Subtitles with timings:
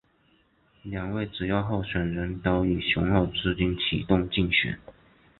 [0.81, 4.79] 两位主要候选人都以雄厚资金启动竞选。